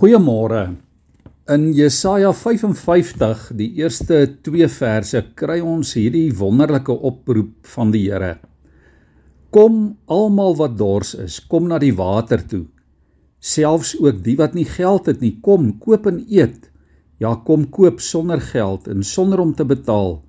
Goeiemôre. 0.00 0.78
In 1.52 1.64
Jesaja 1.76 2.30
55, 2.32 3.50
die 3.52 3.66
eerste 3.82 4.22
2 4.46 4.64
verse, 4.72 5.20
kry 5.36 5.58
ons 5.60 5.90
hierdie 5.92 6.30
wonderlike 6.38 6.94
oproep 7.04 7.66
van 7.68 7.90
die 7.92 8.06
Here. 8.06 8.38
Kom 9.52 9.98
almal 10.08 10.54
wat 10.56 10.78
dors 10.80 11.10
is, 11.20 11.34
kom 11.44 11.66
na 11.68 11.76
die 11.82 11.92
water 11.98 12.40
toe. 12.40 12.62
Selfs 13.44 13.90
ook 14.00 14.22
die 14.24 14.38
wat 14.38 14.56
nie 14.56 14.64
geld 14.64 15.10
het 15.10 15.20
nie, 15.20 15.34
kom 15.44 15.74
koop 15.84 16.08
en 16.08 16.22
eet. 16.24 16.70
Ja, 17.20 17.34
kom 17.44 17.66
koop 17.68 18.00
sonder 18.00 18.40
geld 18.40 18.88
en 18.88 19.04
sonder 19.04 19.42
om 19.44 19.52
te 19.52 19.66
betaal 19.68 20.22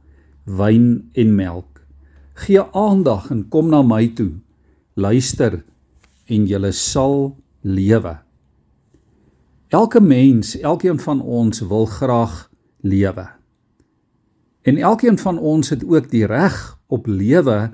wyn 0.51 1.13
en 1.15 1.31
melk. 1.37 1.79
Gee 2.43 2.67
aandag 2.75 3.31
en 3.31 3.45
kom 3.47 3.71
na 3.71 3.79
my 3.87 4.03
toe. 4.19 4.33
Luister 4.99 5.61
en 6.27 6.51
jy 6.51 6.73
sal 6.75 7.37
lewe. 7.63 8.17
Elke 9.71 10.01
mens, 10.01 10.57
elkeen 10.59 10.99
van 10.99 11.21
ons 11.21 11.61
wil 11.63 11.85
graag 11.85 12.49
lewe. 12.83 13.23
En 14.67 14.77
elkeen 14.77 15.17
van 15.17 15.37
ons 15.39 15.69
het 15.69 15.85
ook 15.87 16.09
die 16.11 16.25
reg 16.25 16.57
op 16.91 17.05
lewe 17.07 17.71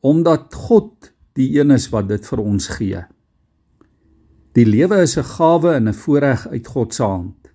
omdat 0.00 0.54
God 0.54 1.12
die 1.36 1.60
een 1.60 1.74
is 1.74 1.90
wat 1.92 2.08
dit 2.08 2.24
vir 2.26 2.40
ons 2.40 2.68
gee. 2.78 3.02
Die 4.56 4.64
lewe 4.64 5.02
is 5.04 5.18
'n 5.18 5.28
gawe 5.36 5.74
en 5.74 5.88
'n 5.88 5.94
voorreg 5.94 6.48
uit 6.48 6.66
God 6.66 6.94
se 6.94 7.02
hand. 7.02 7.52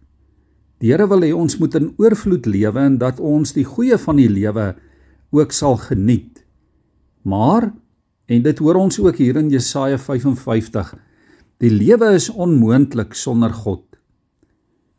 Die 0.78 0.92
Here 0.92 1.08
wil 1.08 1.22
hê 1.22 1.34
ons 1.34 1.58
moet 1.58 1.76
in 1.76 1.94
oorvloed 1.98 2.46
lewe 2.46 2.80
en 2.80 2.98
dat 2.98 3.20
ons 3.20 3.54
die 3.54 3.66
goeie 3.66 3.98
van 3.98 4.16
die 4.16 4.30
lewe 4.30 4.76
ook 5.32 5.52
sal 5.52 5.78
geniet. 5.78 6.46
Maar 7.22 7.74
en 8.26 8.42
dit 8.42 8.58
hoor 8.58 8.76
ons 8.76 9.00
ook 9.00 9.16
hier 9.16 9.36
in 9.36 9.50
Jesaja 9.50 9.98
55 9.98 10.96
Die 11.64 11.72
lewe 11.72 12.10
is 12.18 12.26
onmoontlik 12.28 13.14
sonder 13.16 13.54
God. 13.56 13.86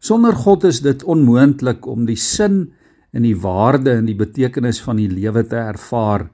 Sonder 0.00 0.32
God 0.32 0.62
is 0.64 0.78
dit 0.80 1.02
onmoontlik 1.04 1.84
om 1.84 2.06
die 2.08 2.16
sin 2.16 2.70
en 3.12 3.26
die 3.26 3.36
waarde 3.36 3.98
en 3.98 4.06
die 4.08 4.16
betekenis 4.16 4.80
van 4.80 4.96
die 4.96 5.10
lewe 5.10 5.42
te 5.44 5.58
ervaar 5.60 6.30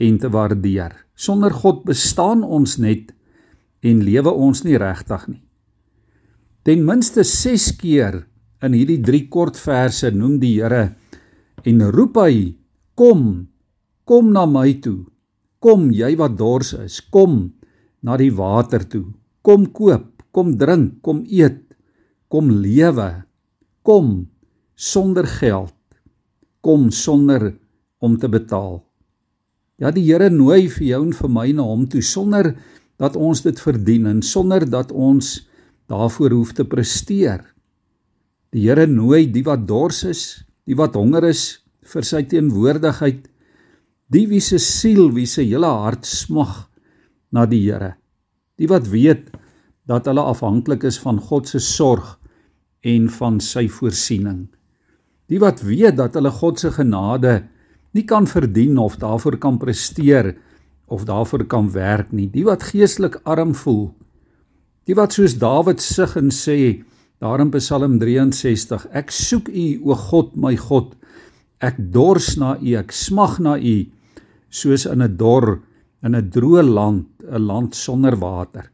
en 0.00 0.16
te 0.22 0.30
waardeer. 0.32 0.94
Sonder 1.12 1.52
God 1.52 1.82
bestaan 1.84 2.40
ons 2.40 2.78
net 2.80 3.12
en 3.84 4.00
lewe 4.00 4.32
ons 4.32 4.64
nie 4.64 4.78
regtig 4.80 5.28
nie. 5.28 5.42
Ten 6.64 6.80
minste 6.88 7.26
6 7.28 7.68
keer 7.76 8.22
in 8.64 8.72
hierdie 8.72 9.02
3 9.04 9.22
kort 9.28 9.60
verse 9.60 10.08
noem 10.08 10.40
die 10.40 10.54
Here 10.56 10.96
en 11.68 11.84
roep 11.92 12.16
hy: 12.16 12.56
"Kom, 12.96 13.44
kom 14.08 14.32
na 14.32 14.46
my 14.46 14.80
toe. 14.80 15.04
Kom 15.60 15.90
jy 15.92 16.16
wat 16.16 16.38
dors 16.38 16.72
is, 16.80 17.00
kom 17.12 17.52
na 18.00 18.16
die 18.16 18.32
water 18.32 18.88
toe." 18.88 19.12
Kom 19.46 19.68
koop, 19.70 20.24
kom 20.34 20.56
drink, 20.58 20.96
kom 21.06 21.20
eet, 21.30 21.60
kom 22.26 22.48
lewe. 22.50 23.22
Kom 23.86 24.26
sonder 24.74 25.26
geld. 25.38 25.76
Kom 26.66 26.88
sonder 26.90 27.52
om 28.02 28.16
te 28.18 28.26
betaal. 28.26 28.80
Ja, 29.78 29.92
die 29.94 30.02
Here 30.02 30.32
nooi 30.34 30.66
vir 30.72 30.86
jou 30.88 30.98
en 31.04 31.12
vir 31.14 31.30
my 31.30 31.44
na 31.54 31.66
hom 31.68 31.84
toe 31.86 32.02
sonder 32.02 32.56
dat 32.98 33.14
ons 33.14 33.44
dit 33.44 33.60
verdien 33.62 34.08
en 34.10 34.22
sonder 34.24 34.64
dat 34.66 34.90
ons 34.90 35.28
daarvoor 35.86 36.34
hoef 36.34 36.50
te 36.56 36.66
presteer. 36.66 37.44
Die 38.50 38.64
Here 38.64 38.88
nooi 38.90 39.28
die 39.30 39.44
wat 39.46 39.62
dors 39.68 40.00
is, 40.10 40.22
die 40.66 40.74
wat 40.74 40.98
honger 40.98 41.28
is 41.28 41.60
vir 41.86 42.08
sy 42.08 42.24
teenwoordigheid, 42.26 43.28
die 44.10 44.24
wie 44.26 44.42
se 44.42 44.58
siel, 44.58 45.12
wie 45.14 45.28
se 45.30 45.46
hele 45.46 45.70
hart 45.84 46.08
smag 46.08 46.64
na 47.30 47.46
die 47.46 47.62
Here 47.68 47.94
die 48.56 48.68
wat 48.70 48.88
weet 48.88 49.30
dat 49.86 50.06
hulle 50.08 50.24
afhanklik 50.24 50.84
is 50.88 50.98
van 50.98 51.20
God 51.20 51.48
se 51.48 51.60
sorg 51.62 52.16
en 52.86 53.08
van 53.10 53.40
sy 53.42 53.66
voorsiening. 53.70 54.46
Die 55.30 55.40
wat 55.42 55.62
weet 55.66 55.98
dat 55.98 56.14
hulle 56.14 56.30
God 56.30 56.60
se 56.62 56.70
genade 56.74 57.42
nie 57.96 58.04
kan 58.06 58.26
verdien 58.28 58.78
of 58.78 58.98
daarvoor 59.02 59.38
kan 59.42 59.58
presteer 59.58 60.34
of 60.86 61.06
daarvoor 61.06 61.46
kan 61.50 61.70
werk 61.74 62.12
nie. 62.12 62.28
Die 62.30 62.44
wat 62.46 62.68
geestelik 62.70 63.18
arm 63.24 63.54
voel. 63.54 63.90
Die 64.86 64.94
wat 64.94 65.16
soos 65.16 65.34
Dawid 65.40 65.82
sug 65.82 66.14
en 66.18 66.30
sê 66.30 66.84
daar 67.18 67.40
in 67.42 67.50
Psalm 67.50 67.98
63: 67.98 68.86
Ek 68.92 69.10
soek 69.10 69.48
U, 69.48 69.66
o 69.90 69.96
God, 69.98 70.36
my 70.36 70.54
God. 70.56 70.94
Ek 71.58 71.78
dors 71.78 72.36
na 72.38 72.54
U, 72.60 72.74
ek 72.78 72.92
smag 72.94 73.40
na 73.42 73.56
U, 73.56 73.76
soos 74.50 74.86
in 74.86 75.02
'n 75.02 75.16
dor 75.16 75.62
in 76.04 76.14
'n 76.14 76.30
droë 76.30 76.62
land, 76.62 77.08
'n 77.26 77.46
land 77.46 77.74
sonder 77.74 78.16
water. 78.18 78.70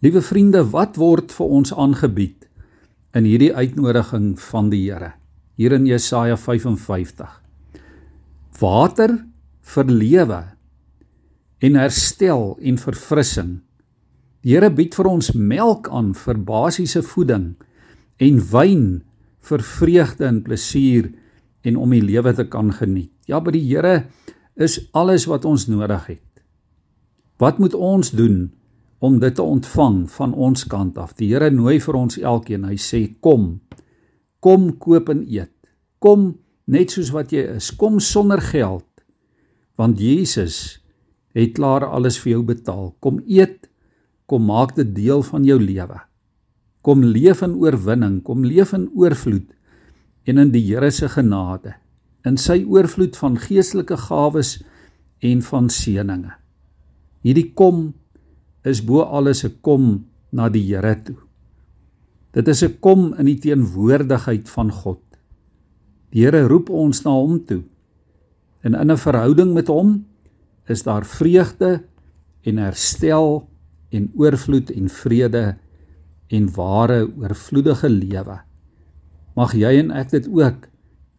Liewe 0.00 0.22
vriende, 0.22 0.64
wat 0.72 0.96
word 0.96 1.32
vir 1.32 1.46
ons 1.46 1.74
aangebied 1.74 2.48
in 3.12 3.26
hierdie 3.28 3.52
uitnodiging 3.54 4.38
van 4.40 4.70
die 4.72 4.86
Here? 4.86 5.12
Hier 5.60 5.72
in 5.76 5.86
Jesaja 5.86 6.36
55. 6.36 7.42
Water 8.60 9.26
vir 9.60 9.84
lewe 9.84 10.40
en 11.60 11.76
herstel 11.76 12.56
en 12.60 12.78
verfrissing. 12.80 13.58
Die 14.40 14.54
Here 14.54 14.70
bied 14.72 14.96
vir 14.96 15.10
ons 15.10 15.34
melk 15.36 15.90
aan 15.92 16.14
vir 16.16 16.40
basiese 16.48 17.02
voeding 17.04 17.52
en 18.20 18.40
wyn 18.52 18.86
vir 19.44 19.64
vreugde 19.64 20.24
en 20.24 20.40
plesier 20.44 21.10
en 21.64 21.76
om 21.76 21.92
die 21.92 22.04
lewe 22.04 22.32
te 22.32 22.48
kan 22.48 22.72
geniet. 22.72 23.12
Ja, 23.28 23.40
by 23.40 23.52
die 23.52 23.66
Here 23.68 24.06
is 24.56 24.80
alles 24.96 25.28
wat 25.28 25.44
ons 25.44 25.68
nodig 25.68 26.08
het. 26.14 26.24
Wat 27.40 27.58
moet 27.58 27.74
ons 27.74 28.10
doen 28.12 28.50
om 29.00 29.18
dit 29.18 29.34
te 29.34 29.42
ontvang 29.42 30.04
van 30.12 30.34
ons 30.36 30.66
kant 30.68 30.98
af? 31.00 31.14
Die 31.16 31.30
Here 31.32 31.50
nooi 31.50 31.78
vir 31.80 31.96
ons 31.96 32.18
elkeen. 32.18 32.64
Hy 32.68 32.76
sê: 32.76 33.00
"Kom. 33.20 33.60
Kom 34.40 34.76
koop 34.78 35.08
en 35.08 35.24
eet. 35.24 35.52
Kom 35.98 36.38
net 36.66 36.90
soos 36.90 37.10
wat 37.10 37.32
jy 37.32 37.56
is. 37.56 37.70
Kom 37.70 38.00
sonder 38.00 38.40
geld. 38.40 38.86
Want 39.76 40.00
Jesus 40.00 40.80
het 41.34 41.54
klaar 41.54 41.84
alles 41.84 42.18
vir 42.18 42.32
jou 42.32 42.42
betaal. 42.42 42.94
Kom 43.00 43.22
eet. 43.26 43.68
Kom 44.26 44.44
maak 44.44 44.76
dit 44.76 44.94
deel 44.94 45.22
van 45.22 45.44
jou 45.44 45.58
lewe. 45.58 46.00
Kom 46.82 47.04
leef 47.04 47.42
in 47.42 47.54
oorwinning. 47.54 48.22
Kom 48.22 48.44
leef 48.44 48.72
in 48.72 48.90
oorvloed 48.94 49.48
en 50.24 50.38
in 50.38 50.50
die 50.50 50.66
Here 50.74 50.90
se 50.90 51.08
genade." 51.08 51.74
in 52.28 52.36
sy 52.36 52.60
oorvloed 52.68 53.16
van 53.16 53.38
geestelike 53.40 53.96
gawes 54.08 54.58
en 55.24 55.40
van 55.44 55.68
seëninge. 55.72 56.34
Hierdie 57.20 57.52
kom 57.52 57.92
is 58.64 58.80
bo 58.84 59.02
alles 59.04 59.44
'n 59.44 59.60
kom 59.60 60.06
na 60.32 60.48
die 60.48 60.64
Here 60.64 60.94
toe. 61.04 61.16
Dit 62.32 62.48
is 62.48 62.62
'n 62.62 62.78
kom 62.80 63.14
in 63.18 63.26
die 63.26 63.38
teenwoordigheid 63.38 64.48
van 64.48 64.70
God. 64.70 65.02
Die 66.12 66.24
Here 66.24 66.48
roep 66.48 66.70
ons 66.70 67.04
na 67.04 67.10
hom 67.10 67.44
toe. 67.44 67.62
En 68.62 68.74
in 68.74 68.90
'n 68.90 68.96
verhouding 68.96 69.54
met 69.54 69.68
hom 69.68 70.06
is 70.66 70.82
daar 70.82 71.04
vreugde 71.04 71.82
en 72.42 72.56
herstel 72.56 73.48
en 73.90 74.10
oorvloed 74.16 74.70
en 74.70 74.88
vrede 74.88 75.56
en 76.28 76.54
ware 76.54 77.10
oorvloedige 77.18 77.88
lewe. 77.88 78.40
Mag 79.34 79.52
jy 79.52 79.78
en 79.78 79.90
ek 79.90 80.10
dit 80.10 80.28
ook 80.28 80.68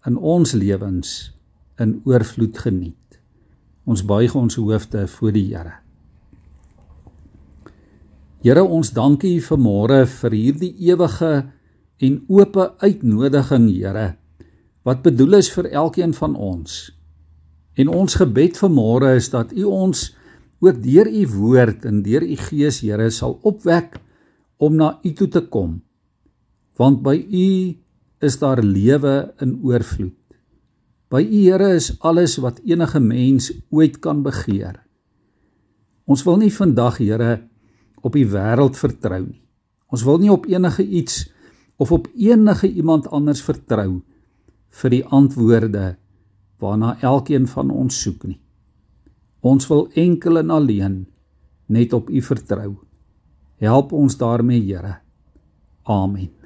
in 0.06 0.18
ons 0.18 0.52
lewens 0.54 1.32
in 1.80 2.02
oorvloed 2.06 2.58
geniet. 2.58 3.20
Ons 3.86 4.06
buig 4.06 4.36
ons 4.36 4.56
hoofde 4.56 5.08
voor 5.08 5.32
die 5.32 5.56
Here. 5.56 5.82
Here, 8.42 8.64
ons 8.66 8.90
dankie 8.90 9.36
vir 9.38 9.60
môre 9.62 10.00
vir 10.10 10.34
hierdie 10.34 10.72
ewige 10.90 11.44
en 12.02 12.14
oop 12.26 12.56
uitnodiging, 12.82 13.68
Here, 13.70 14.16
wat 14.82 15.04
bedoel 15.06 15.38
is 15.38 15.50
vir 15.54 15.68
elkeen 15.70 16.16
van 16.18 16.34
ons. 16.34 16.90
En 17.78 17.92
ons 17.94 18.16
gebed 18.18 18.58
vir 18.58 18.72
môre 18.74 19.12
is 19.20 19.30
dat 19.30 19.54
U 19.54 19.68
ons 19.70 20.08
ook 20.66 20.80
deur 20.82 21.06
U 21.06 21.22
woord 21.36 21.86
en 21.86 22.02
deur 22.02 22.26
U 22.26 22.40
Gees, 22.48 22.82
Here, 22.82 23.12
sal 23.14 23.38
opwek 23.46 24.00
om 24.58 24.74
na 24.80 24.96
U 25.06 25.14
toe 25.14 25.30
te 25.30 25.46
kom. 25.46 25.78
Want 26.82 27.06
by 27.06 27.20
U 27.22 27.46
is 28.26 28.40
daar 28.42 28.64
lewe 28.66 29.36
in 29.46 29.60
oorvloed. 29.62 30.18
By 31.14 31.22
U 31.22 31.46
Here 31.46 31.76
is 31.78 31.94
alles 32.02 32.40
wat 32.42 32.58
enige 32.66 33.06
mens 33.06 33.54
ooit 33.70 34.02
kan 34.02 34.26
begeer. 34.26 34.82
Ons 36.10 36.26
wil 36.26 36.42
nie 36.42 36.50
vandag 36.50 36.98
Here 37.06 37.51
op 38.02 38.18
die 38.18 38.28
wêreld 38.28 38.78
vertrou 38.78 39.22
nie. 39.26 39.42
Ons 39.92 40.06
wil 40.08 40.22
nie 40.22 40.32
op 40.32 40.48
enige 40.50 40.86
iets 40.88 41.26
of 41.82 41.92
op 41.92 42.08
enige 42.16 42.70
iemand 42.70 43.10
anders 43.12 43.42
vertrou 43.44 44.02
vir 44.82 44.94
die 44.94 45.04
antwoorde 45.06 45.96
waarna 46.62 46.96
elkeen 47.02 47.48
van 47.50 47.72
ons 47.74 48.02
soek 48.02 48.24
nie. 48.30 48.40
Ons 49.42 49.68
wil 49.68 49.88
enkel 49.98 50.38
en 50.38 50.54
alleen 50.54 51.00
net 51.72 51.94
op 51.94 52.10
U 52.10 52.22
vertrou. 52.22 52.76
Help 53.62 53.92
ons 53.92 54.18
daarmee, 54.18 54.62
Here. 54.62 55.00
Amen. 55.84 56.41